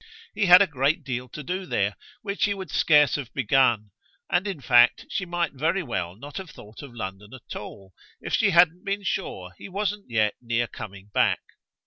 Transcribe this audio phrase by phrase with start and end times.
[0.33, 3.91] He had a great deal to do there which he would scarce have begun;
[4.31, 8.33] and in fact she might very well not have thought of London at all if
[8.33, 11.41] she hadn't been sure he wasn't yet near coming back.